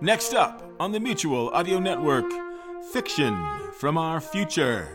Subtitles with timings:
[0.00, 2.30] Next up on the Mutual Audio Network,
[2.92, 3.34] Fiction
[3.72, 4.86] from Our Future.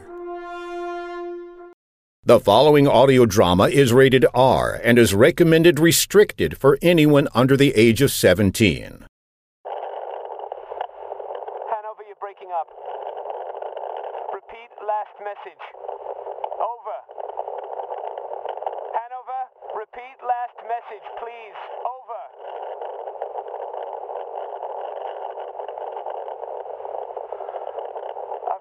[2.23, 7.75] The following audio drama is rated R and is recommended restricted for anyone under the
[7.75, 8.53] age of 17.
[8.63, 9.07] Hanover,
[12.07, 12.71] you're breaking up.
[14.33, 15.63] Repeat last message.
[16.63, 16.95] Over.
[18.95, 19.41] Hanover,
[19.75, 21.59] repeat last message, please.
[21.83, 22.02] Over.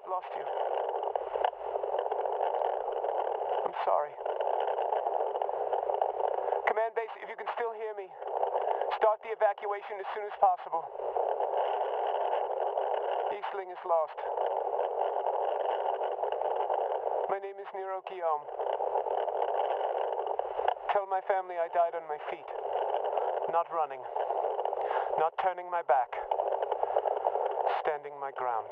[0.03, 0.43] I've lost you.
[3.63, 4.11] I'm sorry.
[6.67, 8.11] Command base, if you can still hear me,
[8.99, 10.83] start the evacuation as soon as possible.
[13.31, 14.19] Eastling is lost.
[17.31, 18.43] My name is Nyro Guillaume.
[20.91, 22.49] Tell my family I died on my feet.
[23.55, 24.03] Not running.
[25.15, 26.11] Not turning my back.
[27.87, 28.67] Standing my ground.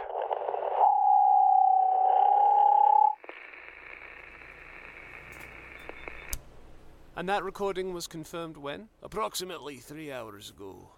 [7.21, 8.89] And that recording was confirmed when?
[9.03, 10.89] Approximately three hours ago.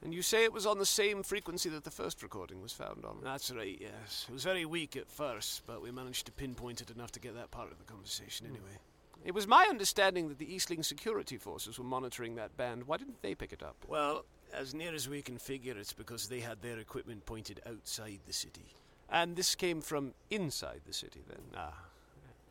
[0.00, 3.04] And you say it was on the same frequency that the first recording was found
[3.04, 3.16] on?
[3.20, 4.26] That's right, yes.
[4.28, 7.34] It was very weak at first, but we managed to pinpoint it enough to get
[7.34, 8.78] that part of the conversation anyway.
[9.24, 12.86] It was my understanding that the Eastling security forces were monitoring that band.
[12.86, 13.74] Why didn't they pick it up?
[13.88, 14.24] Well,
[14.54, 18.32] as near as we can figure, it's because they had their equipment pointed outside the
[18.32, 18.76] city.
[19.10, 21.42] And this came from inside the city, then?
[21.56, 21.74] Ah.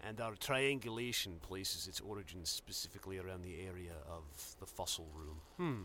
[0.03, 5.41] And our triangulation places its origins specifically around the area of the fossil room.
[5.57, 5.83] Hmm.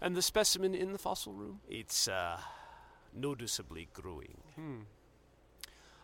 [0.00, 1.60] And the specimen in the fossil room?
[1.68, 2.38] It's, uh,
[3.12, 4.38] noticeably growing.
[4.54, 4.80] Hmm.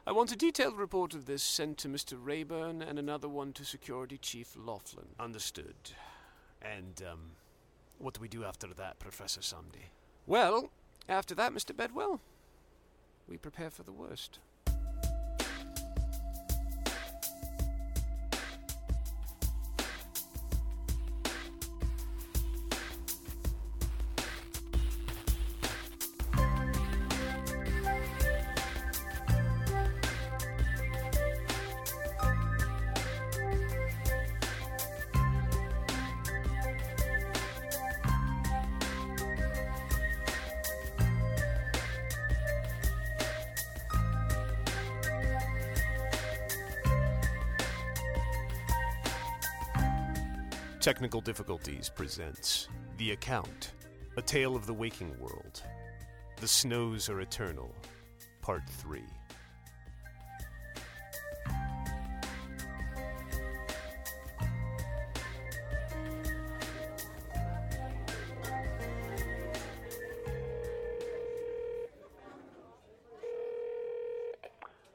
[0.07, 2.17] I want a detailed report of this sent to Mr.
[2.21, 5.09] Rayburn and another one to Security Chief Laughlin.
[5.19, 5.75] Understood.
[6.61, 7.31] And, um,
[7.99, 9.91] what do we do after that, Professor Sunday?
[10.27, 10.71] Well,
[11.09, 11.77] after that, Mr.
[11.77, 12.21] Bedwell,
[13.29, 14.39] we prepare for the worst.
[50.87, 53.73] Technical Difficulties presents The Account
[54.19, 55.65] A Tale of the Waking World.
[56.37, 57.75] The Snows Are Eternal,
[58.41, 59.03] Part 3.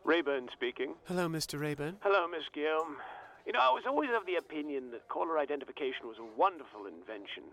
[0.06, 0.94] Rayburn speaking.
[1.04, 1.60] Hello, Mr.
[1.60, 1.98] Rayburn.
[2.00, 2.96] Hello, Miss Guillaume.
[3.46, 7.44] You know, I was always of the opinion that caller identification was a wonderful invention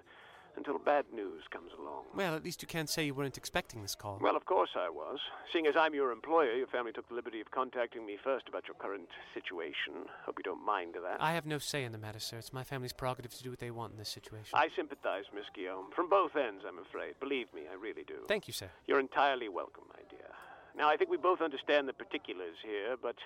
[0.56, 2.04] until bad news comes along.
[2.14, 4.18] Well, at least you can't say you weren't expecting this call.
[4.20, 5.18] Well, of course I was.
[5.52, 8.66] Seeing as I'm your employer, your family took the liberty of contacting me first about
[8.66, 10.10] your current situation.
[10.26, 11.22] Hope you don't mind that.
[11.22, 12.38] I have no say in the matter, sir.
[12.38, 14.58] It's my family's prerogative to do what they want in this situation.
[14.58, 15.90] I sympathize, Miss Guillaume.
[15.94, 17.14] From both ends, I'm afraid.
[17.20, 18.26] Believe me, I really do.
[18.26, 18.68] Thank you, sir.
[18.86, 20.28] You're entirely welcome, my dear.
[20.76, 23.16] Now, I think we both understand the particulars here, but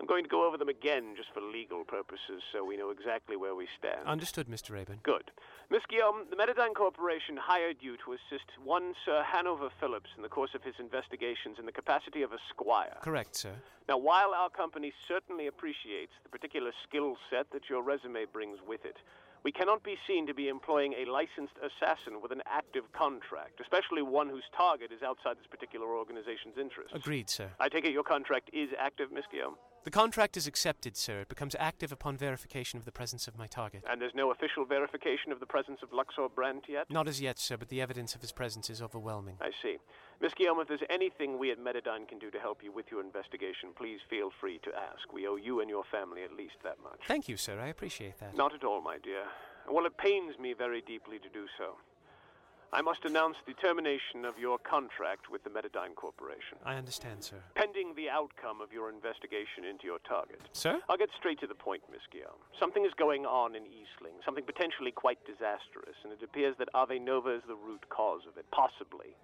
[0.00, 3.36] I'm going to go over them again just for legal purposes so we know exactly
[3.36, 4.06] where we stand.
[4.06, 4.70] Understood, Mr.
[4.72, 5.00] Rayburn.
[5.02, 5.30] Good.
[5.70, 10.28] Miss Guillaume, the Metadyne Corporation hired you to assist one Sir Hanover Phillips in the
[10.28, 12.96] course of his investigations in the capacity of a squire.
[13.02, 13.54] Correct, sir.
[13.88, 18.84] Now, while our company certainly appreciates the particular skill set that your resume brings with
[18.84, 18.96] it,
[19.44, 24.00] we cannot be seen to be employing a licensed assassin with an active contract, especially
[24.00, 26.94] one whose target is outside this particular organization's interests.
[26.94, 27.50] Agreed, sir.
[27.60, 29.56] I take it your contract is active, Miss Guillaume?
[29.84, 31.20] The contract is accepted, sir.
[31.20, 33.84] It becomes active upon verification of the presence of my target.
[33.88, 36.88] And there's no official verification of the presence of Luxor Brandt yet?
[36.88, 39.36] Not as yet, sir, but the evidence of his presence is overwhelming.
[39.42, 39.76] I see.
[40.22, 43.02] Miss Guillaume, if there's anything we at Metadyne can do to help you with your
[43.02, 45.12] investigation, please feel free to ask.
[45.12, 47.00] We owe you and your family at least that much.
[47.06, 47.60] Thank you, sir.
[47.60, 48.34] I appreciate that.
[48.34, 49.24] Not at all, my dear.
[49.70, 51.76] Well, it pains me very deeply to do so.
[52.74, 56.58] I must announce the termination of your contract with the Metadyne Corporation.
[56.66, 57.38] I understand, sir.
[57.54, 60.42] Pending the outcome of your investigation into your target.
[60.50, 60.80] Sir?
[60.90, 62.42] I'll get straight to the point, Miss Guillaume.
[62.58, 66.98] Something is going on in Eastling, something potentially quite disastrous, and it appears that Ave
[66.98, 69.14] Nova is the root cause of it, possibly.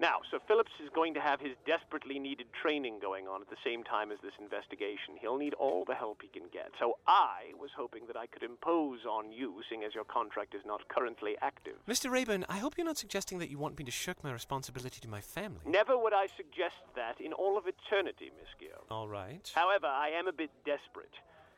[0.00, 3.60] Now, Sir Phillips is going to have his desperately needed training going on at the
[3.64, 5.14] same time as this investigation.
[5.20, 6.70] He'll need all the help he can get.
[6.80, 10.62] So I was hoping that I could impose on you, seeing as your contract is
[10.66, 11.74] not currently active.
[11.88, 12.10] Mr.
[12.10, 15.08] Rayburn, I hope you're not suggesting that you want me to shirk my responsibility to
[15.08, 15.60] my family.
[15.64, 18.86] Never would I suggest that in all of eternity, Miss Guillaume.
[18.90, 19.50] All right.
[19.54, 21.14] However, I am a bit desperate.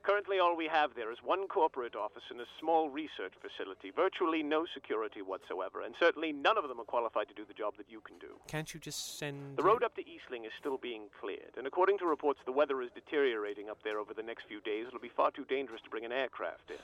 [0.06, 4.40] Currently, all we have there is one corporate office and a small research facility, virtually
[4.40, 7.86] no security whatsoever, and certainly none of them are qualified to do the job that
[7.90, 8.38] you can do.
[8.46, 9.56] Can't you just send.
[9.56, 12.82] The road up to Eastling is still being cleared, and according to reports, the weather
[12.82, 14.84] is deteriorating up there over the next few days.
[14.86, 16.78] It'll be far too dangerous to bring an aircraft in.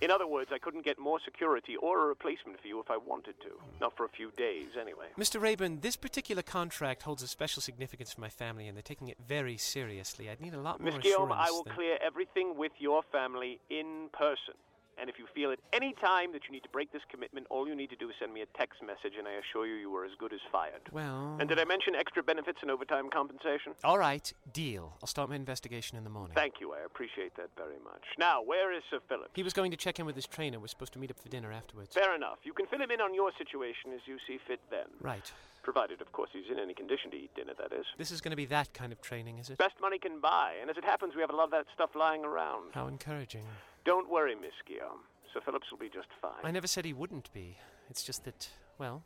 [0.00, 2.96] In other words, I couldn't get more security or a replacement for you if I
[2.96, 3.50] wanted to.
[3.80, 5.06] Not for a few days, anyway.
[5.18, 5.40] Mr.
[5.40, 9.18] Rayburn, this particular contract holds a special significance for my family, and they're taking it
[9.26, 10.30] very seriously.
[10.30, 13.02] I'd need a lot Miss more Guillaume, assurance I will than- clear everything with your
[13.10, 14.54] family in person.
[15.02, 17.66] And if you feel at any time that you need to break this commitment, all
[17.66, 19.92] you need to do is send me a text message, and I assure you you
[19.96, 20.80] are as good as fired.
[20.92, 21.38] Well.
[21.40, 23.72] And did I mention extra benefits and overtime compensation?
[23.82, 24.96] All right, deal.
[25.02, 26.36] I'll start my investigation in the morning.
[26.36, 26.72] Thank you.
[26.72, 28.04] I appreciate that very much.
[28.16, 29.30] Now, where is Sir Philip?
[29.34, 30.60] He was going to check in with his trainer.
[30.60, 31.92] We're supposed to meet up for dinner afterwards.
[31.92, 32.38] Fair enough.
[32.44, 34.86] You can fill him in on your situation as you see fit then.
[35.00, 35.32] Right.
[35.64, 37.86] Provided, of course, he's in any condition to eat dinner, that is.
[37.98, 39.58] This is going to be that kind of training, is it?
[39.58, 41.90] Best money can buy, and as it happens, we have a lot of that stuff
[41.96, 42.70] lying around.
[42.72, 43.44] How encouraging.
[43.84, 45.00] Don't worry, Miss Guillaume.
[45.32, 46.44] Sir Phillips will be just fine.
[46.44, 47.56] I never said he wouldn't be.
[47.90, 48.48] It's just that,
[48.78, 49.02] well,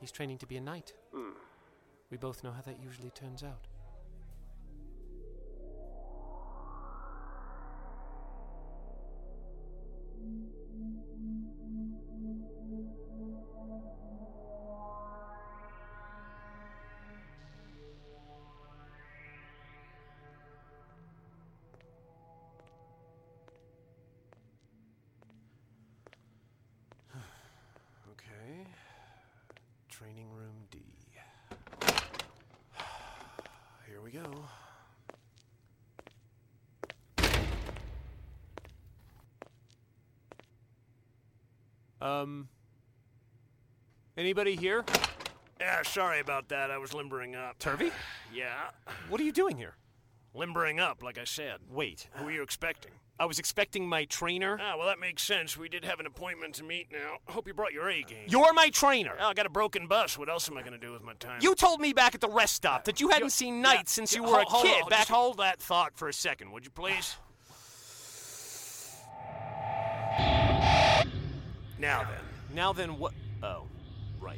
[0.00, 0.92] he's training to be a knight.
[1.14, 1.32] Hmm.
[2.10, 3.66] We both know how that usually turns out.
[30.02, 30.80] Training room D.
[33.86, 34.24] Here we go.
[42.04, 42.48] Um.
[44.16, 44.84] Anybody here?
[45.60, 46.72] Yeah, sorry about that.
[46.72, 47.60] I was limbering up.
[47.60, 47.92] Turvey?
[48.34, 48.70] Yeah.
[49.10, 49.76] What are you doing here?
[50.34, 51.58] Limbering up, like I said.
[51.70, 52.08] Wait.
[52.14, 52.92] Who were you expecting?
[53.22, 54.58] I was expecting my trainer.
[54.60, 55.56] Ah, well, that makes sense.
[55.56, 57.18] We did have an appointment to meet now.
[57.28, 58.24] Hope you brought your A game.
[58.26, 59.14] You're my trainer.
[59.16, 60.18] Oh, I got a broken bus.
[60.18, 61.38] What else am I going to do with my time?
[61.40, 64.24] You told me back at the rest stop that you hadn't seen knights since you
[64.24, 64.98] were a Hold- hold kid on, back.
[65.02, 67.14] Just hold that thought for a second, would you please?
[71.78, 72.56] now then.
[72.56, 73.12] Now then, what?
[73.40, 73.68] Oh,
[74.20, 74.36] right.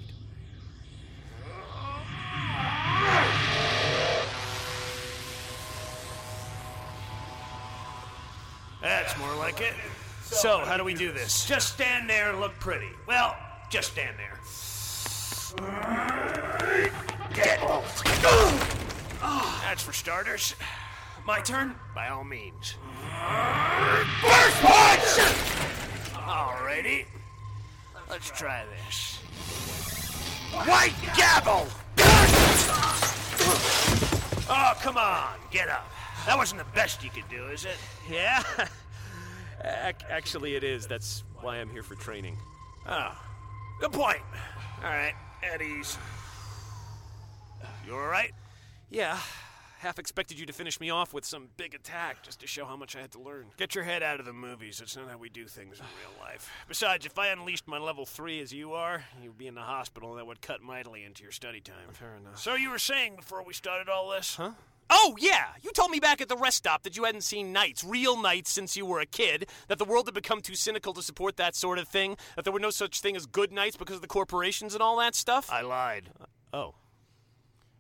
[8.85, 9.73] That's more like it.
[10.25, 11.47] So, how do we do this?
[11.47, 12.91] Just stand there and look pretty.
[13.09, 13.35] Well,
[13.71, 14.39] just stand there.
[17.33, 17.61] Get
[19.63, 20.55] That's for starters.
[21.27, 21.75] My turn?
[21.95, 22.75] By all means.
[24.21, 25.19] First punch!
[26.13, 27.07] Alrighty.
[28.11, 29.17] Let's try this.
[30.67, 31.67] White gavel!
[34.47, 35.91] Oh, come on, get up.
[36.27, 37.77] That wasn't the best you could do, is it?
[38.11, 38.43] Yeah.
[39.65, 40.87] Ac- Actually, it is.
[40.87, 42.37] That's why I'm here for training.
[42.89, 43.13] Oh,
[43.81, 44.21] good point.
[44.83, 45.97] All right, at ease.
[47.87, 48.33] You all right?
[48.91, 49.19] Yeah.
[49.81, 52.75] Half expected you to finish me off with some big attack just to show how
[52.77, 53.47] much I had to learn.
[53.59, 54.79] Get your head out of the movies.
[54.79, 56.51] That's not how we do things in real life.
[56.69, 60.11] Besides, if I unleashed my level three as you are, you'd be in the hospital,
[60.13, 61.75] and that would cut mightily into your study time.
[61.93, 62.39] Fair enough.
[62.39, 64.37] So you were saying before we started all this?
[64.37, 64.53] Huh?
[64.91, 65.47] Oh, yeah!
[65.63, 68.51] You told me back at the rest stop that you hadn't seen knights, real knights,
[68.51, 71.55] since you were a kid, that the world had become too cynical to support that
[71.55, 74.09] sort of thing, that there were no such thing as good knights because of the
[74.09, 75.51] corporations and all that stuff.
[75.51, 76.11] I lied.
[76.21, 76.27] Uh,
[76.57, 76.75] oh.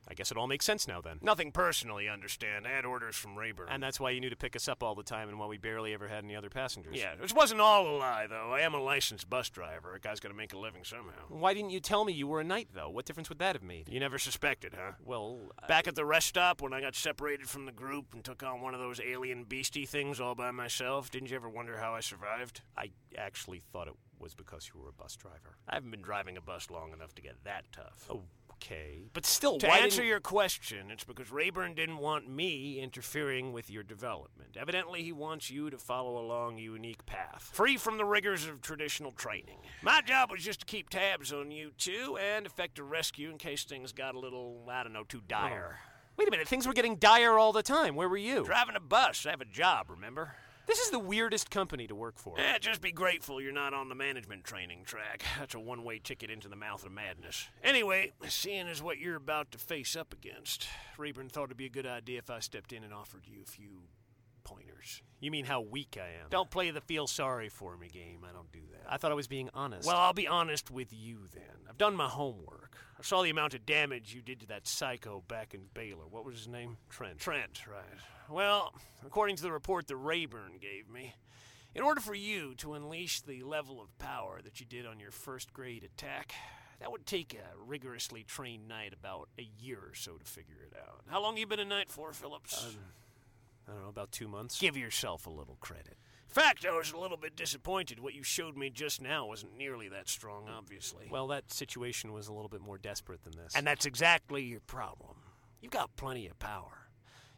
[0.08, 1.18] I guess it all makes sense now then.
[1.22, 2.66] Nothing personal, you understand.
[2.66, 3.68] I had orders from Rayburn.
[3.70, 5.56] And that's why you knew to pick us up all the time and why we
[5.58, 6.94] barely ever had any other passengers.
[6.96, 8.52] yeah, this wasn't all a lie, though.
[8.52, 9.94] I am a licensed bus driver.
[9.94, 11.24] A guy's got to make a living somehow.
[11.28, 12.90] Why didn't you tell me you were a knight, though?
[12.90, 13.88] What difference would that have made?
[13.88, 14.92] You never suspected, huh?
[15.04, 18.22] Well, uh, Back at the rest stop when I got separated from the group and
[18.22, 21.78] took on one of those alien beastie things all by myself, didn't you ever wonder
[21.78, 22.60] how I survived?
[22.76, 25.56] I actually thought it was because you were a bus driver.
[25.68, 28.06] I haven't been driving a bus long enough to get that tough.
[28.10, 28.22] Oh,
[28.56, 33.70] Okay, but still, To answer your question, it's because Rayburn didn't want me interfering with
[33.70, 34.56] your development.
[34.56, 38.60] Evidently, he wants you to follow along a unique path, free from the rigors of
[38.62, 39.58] traditional training.
[39.82, 43.38] My job was just to keep tabs on you two and effect a rescue in
[43.38, 45.78] case things got a little, I don't know, too dire.
[45.78, 45.90] Oh.
[46.16, 47.96] Wait a minute, things were getting dire all the time.
[47.96, 48.44] Where were you?
[48.44, 50.36] Driving a bus, I have a job, remember?
[50.66, 52.38] This is the weirdest company to work for.
[52.38, 55.22] Eh, just be grateful you're not on the management training track.
[55.38, 57.48] That's a one way ticket into the mouth of madness.
[57.62, 60.66] Anyway, seeing as what you're about to face up against,
[60.96, 63.50] Rayburn thought it'd be a good idea if I stepped in and offered you a
[63.50, 63.82] few
[64.44, 65.02] pointers.
[65.20, 66.28] You mean how weak I am?
[66.30, 68.20] Don't play the feel sorry for me game.
[68.28, 68.92] I don't do that.
[68.92, 69.86] I thought I was being honest.
[69.86, 71.66] Well, I'll be honest with you then.
[71.68, 72.76] I've done my homework.
[72.98, 76.06] I saw the amount of damage you did to that psycho back in Baylor.
[76.08, 76.76] What was his name?
[76.90, 77.18] Trent.
[77.18, 77.82] Trent, right.
[78.28, 78.72] Well,
[79.04, 81.14] according to the report that Rayburn gave me,
[81.74, 85.10] in order for you to unleash the level of power that you did on your
[85.10, 86.32] first grade attack,
[86.80, 90.76] that would take a rigorously trained knight about a year or so to figure it
[90.78, 91.02] out.
[91.08, 92.64] How long you been a knight for, Phillips?
[92.66, 92.74] Um,
[93.68, 94.58] I don't know, about two months.
[94.58, 95.96] Give yourself a little credit.
[96.28, 98.00] In fact, I was a little bit disappointed.
[98.00, 101.06] What you showed me just now wasn't nearly that strong, obviously.
[101.10, 103.54] Well, that situation was a little bit more desperate than this.
[103.54, 105.16] And that's exactly your problem.
[105.60, 106.83] You've got plenty of power.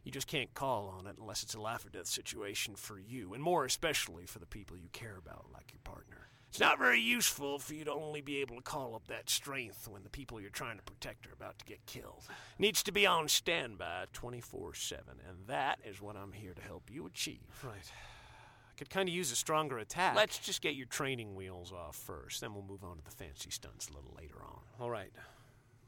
[0.06, 3.34] You just can't call on it unless it's a life or death situation for you,
[3.34, 6.28] and more especially for the people you care about, like your partner.
[6.48, 9.88] It's not very useful for you to only be able to call up that strength
[9.88, 12.22] when the people you're trying to protect are about to get killed.
[12.56, 16.84] Needs to be on standby 24 7, and that is what I'm here to help
[16.88, 17.40] you achieve.
[17.64, 17.74] Right.
[17.74, 20.14] I could kind of use a stronger attack.
[20.14, 23.50] Let's just get your training wheels off first, then we'll move on to the fancy
[23.50, 24.60] stunts a little later on.
[24.80, 25.10] All right.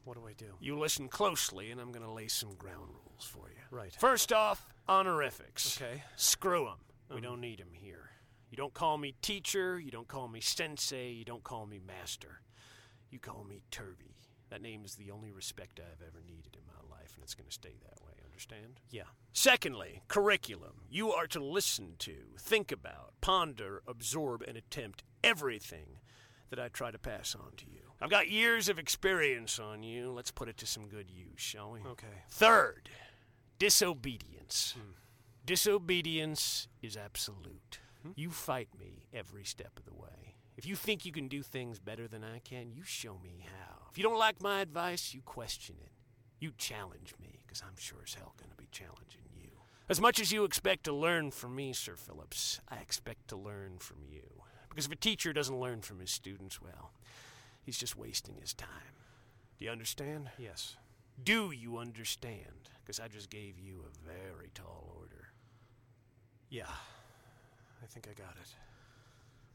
[0.05, 0.55] What do I do?
[0.61, 3.61] You listen closely, and I'm going to lay some ground rules for you.
[3.71, 3.95] Right.
[3.99, 5.81] First off, honorifics.
[5.81, 6.03] Okay.
[6.17, 6.79] Screw them.
[7.11, 7.23] We Um.
[7.23, 8.11] don't need them here.
[8.51, 12.41] You don't call me teacher, you don't call me sensei, you don't call me master.
[13.11, 14.17] You call me Turvey.
[14.49, 17.47] That name is the only respect I've ever needed in my life, and it's going
[17.49, 18.81] to stay that way, understand?
[18.91, 19.03] Yeah.
[19.35, 20.81] Secondly, curriculum.
[20.89, 26.01] You are to listen to, think about, ponder, absorb, and attempt everything
[26.49, 27.88] that I try to pass on to you.
[28.01, 30.13] I've got years of experience on you.
[30.13, 31.81] Let's put it to some good use, shall we?
[31.81, 32.07] Okay.
[32.31, 32.91] Third,
[33.59, 34.75] disobedience.
[34.77, 34.93] Hmm.
[35.45, 37.81] Disobedience is absolute.
[38.03, 38.11] Hmm?
[38.15, 40.37] You fight me every step of the way.
[40.57, 43.89] If you think you can do things better than I can, you show me how.
[43.91, 45.93] If you don't like my advice, you question it.
[46.41, 49.51] You challenge me, because I'm sure as hell going to be challenging you.
[49.89, 53.79] As much as you expect to learn from me, Sir Phillips, I expect to learn
[53.79, 54.23] from you.
[54.69, 56.93] Because if a teacher doesn't learn from his students, well,
[57.69, 58.97] he's just wasting his time.
[59.59, 60.31] Do you understand?
[60.39, 60.77] Yes.
[61.23, 62.71] Do you understand?
[62.81, 65.29] Because I just gave you a very tall order.
[66.49, 66.63] Yeah.
[67.83, 68.55] I think I got it.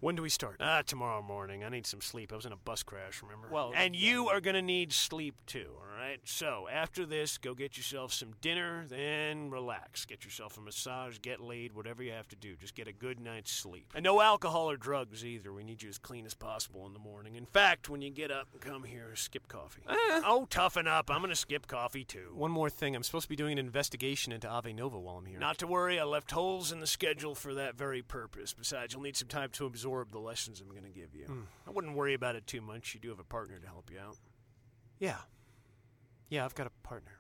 [0.04, 0.58] When do we start?
[0.60, 1.64] Ah, tomorrow morning.
[1.64, 2.34] I need some sleep.
[2.34, 3.48] I was in a bus crash, remember?
[3.50, 6.20] Well, and you are going to need sleep too, all right?
[6.26, 10.04] So, after this, go get yourself some dinner, then relax.
[10.04, 12.58] Get yourself a massage, get laid, whatever you have to do.
[12.58, 13.94] Just get a good night's sleep.
[13.96, 15.54] And no alcohol or drugs either.
[15.54, 17.36] We need you as clean as possible in the morning.
[17.36, 19.84] In fact, when you get up and come here, skip coffee.
[19.88, 21.10] Oh, toughen up.
[21.10, 22.34] I'm going to skip coffee too.
[22.34, 22.94] One more thing.
[22.94, 25.40] I'm supposed to be doing an investigation into Ave Nova while I'm here.
[25.40, 28.54] Not to worry, I left holes in the schedule for that very purpose.
[28.54, 31.26] Besides, you'll need some time to absorb the lessons I'm going to give you.
[31.26, 31.42] Hmm.
[31.68, 32.94] I wouldn't worry about it too much.
[32.94, 34.18] You do have a partner to help you out.
[35.00, 35.18] Yeah.
[36.30, 37.20] Yeah, I've got a partner.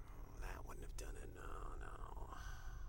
[0.00, 1.28] Oh, that wouldn't have done it.
[1.34, 1.42] No,
[1.80, 2.26] no.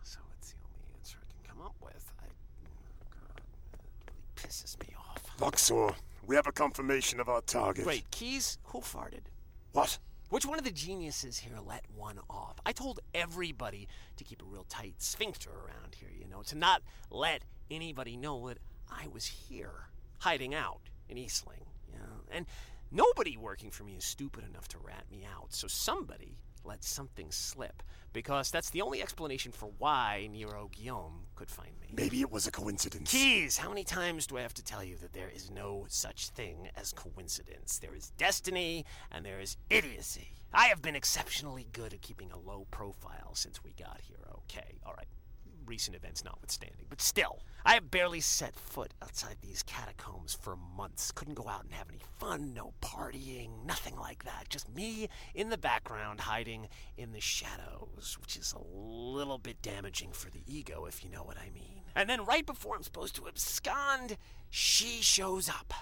[0.04, 2.12] So it's the only answer I can come up with.
[2.20, 2.26] I.
[2.26, 3.42] Oh, God,
[3.80, 5.24] it really pisses me off.
[5.40, 5.90] Luxor,
[6.28, 7.84] we have a confirmation of our target.
[7.86, 8.12] Great.
[8.12, 8.58] Keyes?
[8.66, 9.24] Who farted?
[9.72, 9.98] What?
[10.34, 12.56] Which one of the geniuses here let one off?
[12.66, 13.88] I told everybody
[14.18, 18.48] to keep a real tight sphincter around here, you know, to not let anybody know
[18.48, 18.58] that
[18.90, 22.24] I was here, hiding out in Eastling, you know.
[22.32, 22.48] And
[22.92, 27.32] nobody working for me is stupid enough to rat me out, so somebody let something
[27.32, 31.90] slip, because that's the only explanation for why Nyro Guillaume could find me.
[31.92, 33.12] Maybe it was a coincidence.
[33.12, 36.30] Keyes, how many times do I have to tell you that there is no such
[36.30, 37.80] thing as coincidence?
[37.80, 40.36] There is destiny and there is idiocy.
[40.54, 44.80] I have been exceptionally good at keeping a low profile since we got here, okay?
[44.86, 45.08] All right,
[45.66, 46.86] recent events notwithstanding.
[46.90, 51.12] But still, I have barely set foot outside these catacombs for months.
[51.12, 54.50] Couldn't go out and have any fun, no partying, nothing like that.
[54.50, 56.68] Just me in the background hiding
[56.98, 61.24] in the shadows, which is a little bit damaging for the ego, if you know
[61.24, 61.82] what I mean.
[61.96, 64.18] And then right before I'm supposed to abscond,
[64.50, 65.74] she shows up.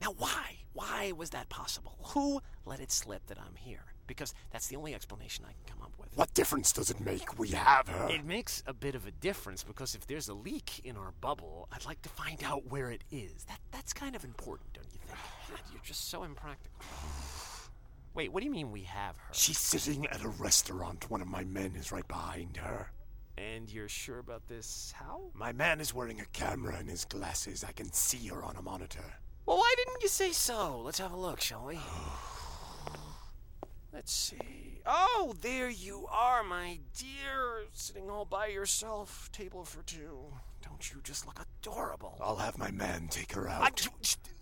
[0.00, 0.56] Now, why?
[0.72, 1.98] Why was that possible?
[2.14, 3.89] Who let it slip that I'm here?
[4.10, 6.08] Because that's the only explanation I can come up with.
[6.16, 7.38] What difference does it make?
[7.38, 8.08] We have her.
[8.08, 11.68] It makes a bit of a difference because if there's a leak in our bubble,
[11.70, 13.44] I'd like to find out where it is.
[13.44, 15.16] That that's kind of important, don't you think?
[15.48, 16.80] God, you're just so impractical.
[18.12, 19.32] Wait, what do you mean we have her?
[19.32, 21.08] She's sitting at a restaurant.
[21.08, 22.90] One of my men is right behind her.
[23.38, 24.92] And you're sure about this?
[24.96, 25.20] How?
[25.34, 27.62] My man is wearing a camera in his glasses.
[27.62, 29.04] I can see her on a monitor.
[29.46, 30.80] Well, why didn't you say so?
[30.80, 31.78] Let's have a look, shall we?
[33.92, 34.82] Let's see.
[34.86, 37.64] Oh, there you are, my dear.
[37.72, 40.32] Sitting all by yourself, table for two.
[40.62, 42.16] Don't you just look adorable?
[42.20, 43.86] I'll have my man take her I, out.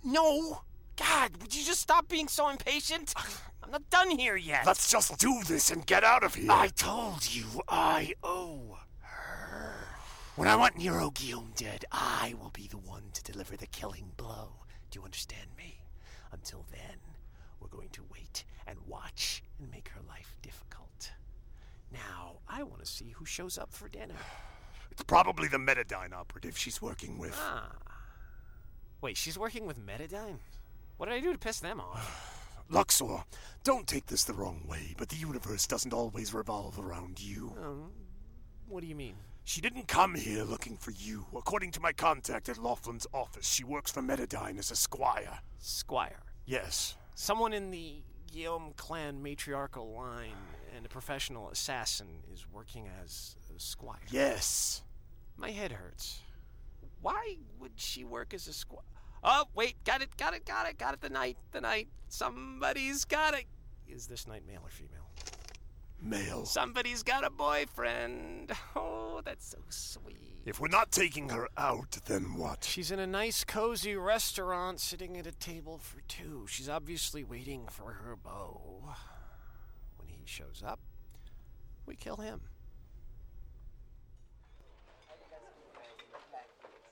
[0.05, 0.62] no!
[0.97, 3.14] God, would you just stop being so impatient?
[3.62, 4.67] I'm not done here yet.
[4.67, 6.50] Let's just do this and get out of here.
[6.50, 9.75] I told you I owe her.
[10.37, 14.12] When I want Nyro Guillaume dead, I will be the one to deliver the killing
[14.17, 14.64] blow.
[14.90, 15.83] Do you understand me?
[16.33, 16.99] Until then,
[17.61, 21.12] we're going to wait and watch and make her life difficult.
[21.92, 24.14] Now, I want to see who shows up for dinner.
[24.90, 27.38] It's probably the Metadyne operative she's working with.
[27.40, 27.70] Ah.
[29.00, 30.38] Wait, she's working with Metadyne?
[30.96, 32.34] What did I do to piss them off?
[32.68, 33.22] Luxor,
[33.62, 37.52] don't take this the wrong way, but the universe doesn't always revolve around you.
[37.62, 37.92] Um,
[38.68, 39.14] what do you mean?
[39.44, 41.26] She didn't come here looking for you.
[41.37, 45.38] According to my contact at Laughlin's office, she works for Metadyne as a squire.
[45.58, 46.22] Squire.
[46.44, 46.96] Yes.
[47.14, 50.37] Someone in the Guillaume clan matriarchal line
[50.76, 53.99] and a professional assassin is working as a squire.
[54.11, 54.82] Yes.
[55.37, 56.20] My head hurts.
[57.00, 58.82] Why would she work as a squire?
[59.23, 61.00] Oh, wait, got it, got it, got it, got it.
[61.00, 61.88] The knight, the knight.
[62.08, 63.44] Somebody's got it.
[63.88, 64.98] Is this knight male or female?
[66.00, 66.47] Male.
[66.47, 68.52] Somebody's got a boyfriend.
[68.76, 70.17] Oh, that's so sweet.
[70.45, 72.64] If we're not taking her out, then what?
[72.64, 76.47] She's in a nice, cozy restaurant sitting at a table for two.
[76.49, 78.95] She's obviously waiting for her beau.
[79.99, 80.78] When he shows up,
[81.85, 82.40] we kill him.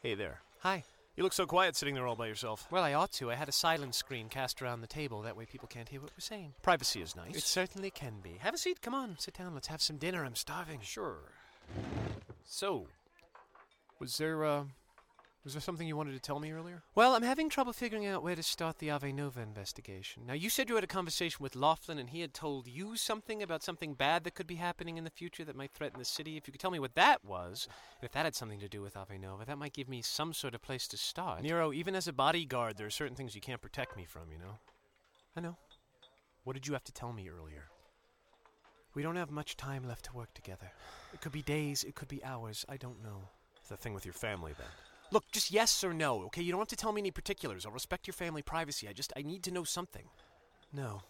[0.02, 0.40] Hey there.
[0.60, 0.84] Hi.
[1.16, 2.68] You look so quiet sitting there all by yourself.
[2.70, 3.30] Well, I ought to.
[3.30, 5.22] I had a silence screen cast around the table.
[5.22, 6.52] That way people can't hear what we're saying.
[6.60, 7.34] Privacy is nice.
[7.34, 8.36] It certainly can be.
[8.40, 8.82] Have a seat.
[8.82, 9.16] Come on.
[9.18, 9.54] Sit down.
[9.54, 10.26] Let's have some dinner.
[10.26, 10.80] I'm starving.
[10.82, 11.16] Sure.
[12.44, 12.88] So,
[13.98, 14.64] was there, uh,
[15.46, 16.82] was there something you wanted to tell me earlier?
[16.96, 20.24] Well, I'm having trouble figuring out where to start the Ave Nova investigation.
[20.26, 23.44] Now, you said you had a conversation with Laughlin and he had told you something
[23.44, 26.36] about something bad that could be happening in the future that might threaten the city.
[26.36, 27.68] If you could tell me what that was,
[28.00, 30.34] and if that had something to do with Ave Nova, that might give me some
[30.34, 31.44] sort of place to start.
[31.44, 34.38] Nyro, even as a bodyguard, there are certain things you can't protect me from, you
[34.38, 34.58] know?
[35.36, 35.56] I know.
[36.42, 37.66] What did you have to tell me earlier?
[38.96, 40.72] We don't have much time left to work together.
[41.14, 43.28] It could be days, it could be hours, I don't know.
[43.68, 44.66] The thing with your family, then.
[45.10, 46.42] Look, just yes or no, okay?
[46.42, 47.64] You don't have to tell me any particulars.
[47.64, 48.88] I'll respect your family privacy.
[48.88, 50.04] I just, I need to know something.
[50.72, 51.02] No.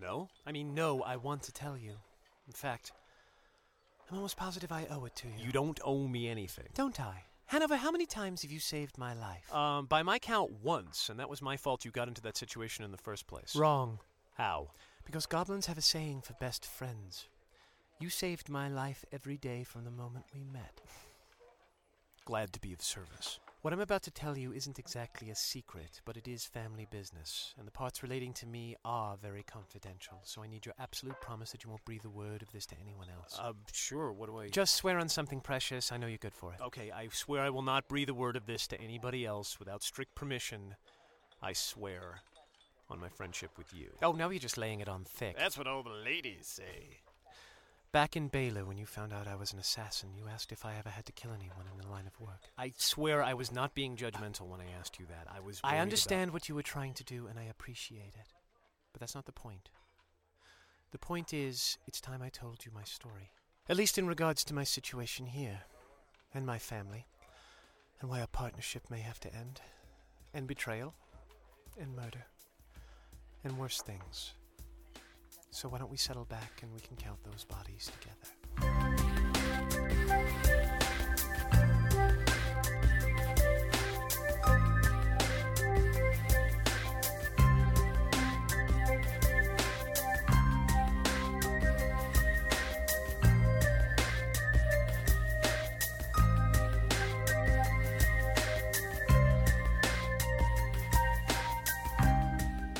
[0.00, 0.28] No?
[0.46, 1.92] I mean, no, I want to tell you.
[2.46, 2.92] In fact,
[4.10, 5.34] I'm almost positive I owe it to you.
[5.44, 6.66] You don't owe me anything.
[6.74, 7.24] Don't I?
[7.46, 9.52] Hanover, how many times have you saved my life?
[9.52, 12.84] Um, by my count, once, and that was my fault you got into that situation
[12.84, 13.56] in the first place.
[13.56, 13.98] Wrong.
[14.34, 14.68] How?
[15.04, 17.26] Because goblins have a saying for best friends.
[17.98, 20.80] You saved my life every day from the moment we met.
[22.30, 23.40] Glad to be of service.
[23.62, 27.56] What I'm about to tell you isn't exactly a secret, but it is family business,
[27.58, 31.50] and the parts relating to me are very confidential, so I need your absolute promise
[31.50, 33.36] that you won't breathe a word of this to anyone else.
[33.36, 34.48] Uh, sure, what do I.
[34.48, 35.90] Just swear on something precious.
[35.90, 36.60] I know you're good for it.
[36.60, 39.82] Okay, I swear I will not breathe a word of this to anybody else without
[39.82, 40.76] strict permission.
[41.42, 42.20] I swear
[42.88, 43.88] on my friendship with you.
[44.04, 45.36] Oh, now you're just laying it on thick.
[45.36, 47.00] That's what all the ladies say.
[47.92, 50.76] Back in Baylor, when you found out I was an assassin, you asked if I
[50.78, 52.42] ever had to kill anyone in the line of work.
[52.56, 55.26] I swear I was not being judgmental when I asked you that.
[55.28, 55.60] I was.
[55.64, 58.32] I understand what you were trying to do, and I appreciate it.
[58.92, 59.70] But that's not the point.
[60.92, 63.32] The point is, it's time I told you my story.
[63.68, 65.62] At least in regards to my situation here,
[66.32, 67.06] and my family,
[68.00, 69.60] and why a partnership may have to end,
[70.32, 70.94] and betrayal,
[71.80, 72.26] and murder,
[73.42, 74.34] and worse things.
[75.52, 78.30] So why don't we settle back and we can count those bodies together?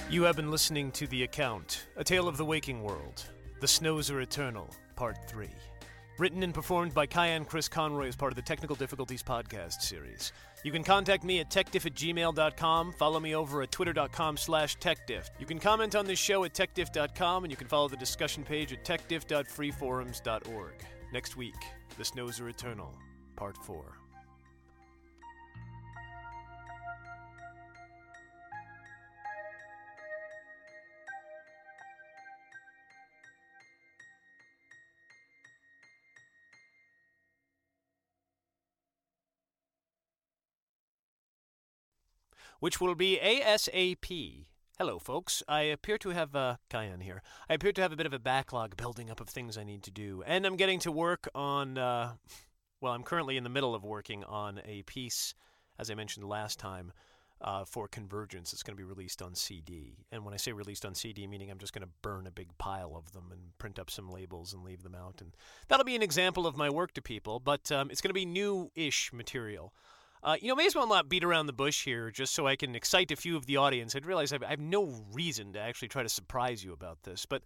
[0.09, 3.27] You have been listening to The Account, A Tale of the Waking World.
[3.61, 5.51] The Snows Are Eternal, Part 3.
[6.17, 10.33] Written and performed by Kyan Chris Conroy as part of the Technical Difficulties podcast series.
[10.65, 15.29] You can contact me at techdiff at gmail.com, follow me over at twitter.com slash techdiff.
[15.39, 18.73] You can comment on this show at techdiff.com, and you can follow the discussion page
[18.73, 20.73] at techdiff.freeforums.org.
[21.13, 21.63] Next week,
[21.99, 22.95] The Snows Are Eternal,
[23.37, 24.00] Part 4.
[42.61, 44.47] Which will be ASAP.
[44.79, 45.43] Hello, folks.
[45.49, 47.23] I appear to have, uh, Kyan here.
[47.49, 49.83] I appear to have a bit of a backlog building up of things I need
[49.85, 52.13] to do, and I'm getting to work on, uh,
[52.81, 55.35] well, I'm currently in the middle of working on a piece,
[55.79, 56.93] as I mentioned last time,
[57.41, 58.53] uh, for Convergence.
[58.53, 60.05] It's going to be released on CD.
[60.13, 62.49] And when I say released on CD, meaning I'm just going to burn a big
[62.59, 65.23] pile of them and print up some labels and leave them out.
[65.23, 65.35] And
[65.69, 68.27] that'll be an example of my work to people, but um, it's going to be
[68.27, 69.73] new ish material.
[70.23, 72.57] Uh, you know, may as well not beat around the bush here just so I
[72.57, 73.97] can excite a few of the audience.
[73.97, 77.43] I'd realize I have no reason to actually try to surprise you about this, but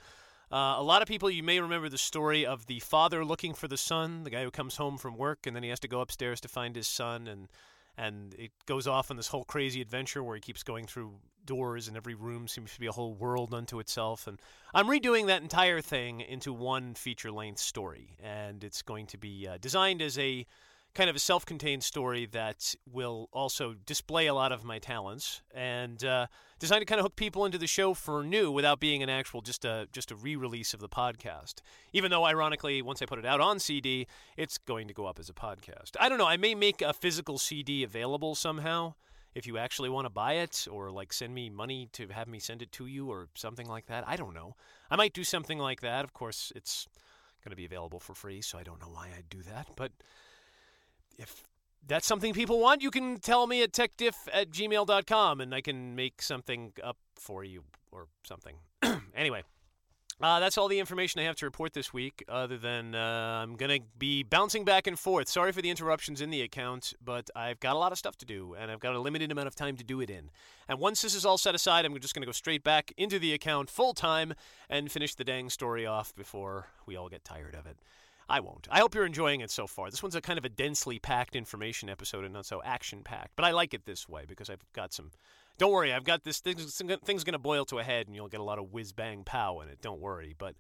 [0.53, 3.69] uh, a lot of people, you may remember the story of the father looking for
[3.69, 6.01] the son, the guy who comes home from work and then he has to go
[6.01, 7.49] upstairs to find his son, and
[7.97, 11.13] and it goes off on this whole crazy adventure where he keeps going through
[11.45, 14.27] doors and every room seems to be a whole world unto itself.
[14.27, 14.41] And
[14.75, 19.47] I'm redoing that entire thing into one feature length story, and it's going to be
[19.47, 20.45] uh, designed as a
[20.95, 26.05] kind of a self-contained story that will also display a lot of my talents and
[26.05, 26.27] uh,
[26.59, 29.41] designed to kind of hook people into the show for new without being an actual
[29.41, 31.55] just a just a re-release of the podcast.
[31.93, 35.19] Even though, ironically, once I put it out on CD, it's going to go up
[35.19, 35.97] as a podcast.
[35.99, 36.27] I don't know.
[36.27, 38.95] I may make a physical CD available somehow
[39.35, 42.39] if you actually want to buy it or like send me money to have me
[42.39, 44.07] send it to you or something like that.
[44.07, 44.55] I don't know.
[44.91, 46.05] I might do something like that.
[46.05, 46.87] Of course, it's
[47.45, 49.93] going to be available for free, so I don't know why I'd do that, but
[51.19, 51.45] if
[51.87, 55.95] that's something people want, you can tell me at techdiff at gmail.com and I can
[55.95, 58.57] make something up for you or something.
[59.15, 59.43] anyway,
[60.21, 63.57] uh, that's all the information I have to report this week, other than uh, I'm
[63.57, 65.29] going to be bouncing back and forth.
[65.29, 68.27] Sorry for the interruptions in the account, but I've got a lot of stuff to
[68.27, 70.31] do, and I've got a limited amount of time to do it in.
[70.69, 73.19] And once this is all set aside, I'm just going to go straight back into
[73.19, 74.35] the account full time
[74.71, 77.77] and finish the dang story off before we all get tired of it.
[78.29, 78.67] I won't.
[78.71, 79.91] I hope you're enjoying it so far.
[79.91, 83.33] This one's a kind of a densely packed information episode and not so action packed.
[83.37, 85.11] But I like it this way because I've got some.
[85.59, 86.41] Don't worry, I've got this.
[86.41, 88.93] Thing's, thing's going to boil to a head and you'll get a lot of whiz
[88.93, 89.81] bang pow in it.
[89.81, 90.35] Don't worry.
[90.37, 90.57] But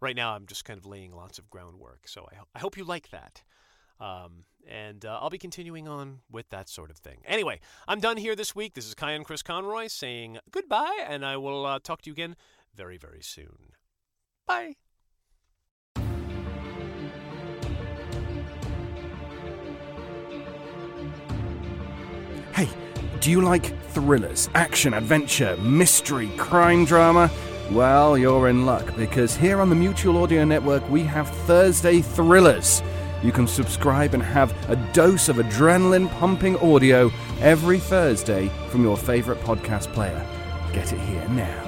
[0.00, 2.06] right now I'm just kind of laying lots of groundwork.
[2.06, 3.42] So I, I hope you like that.
[4.00, 7.18] Um, and uh, I'll be continuing on with that sort of thing.
[7.26, 8.74] Anyway, I'm done here this week.
[8.74, 12.36] This is Kyan Chris Conroy saying goodbye, and I will uh, talk to you again
[12.74, 13.72] very, very soon.
[14.46, 14.76] Bye.
[23.20, 27.30] Do you like thrillers, action, adventure, mystery, crime drama?
[27.70, 32.82] Well, you're in luck because here on the Mutual Audio Network we have Thursday Thrillers.
[33.22, 38.96] You can subscribe and have a dose of adrenaline pumping audio every Thursday from your
[38.96, 40.24] favorite podcast player.
[40.72, 41.67] Get it here now.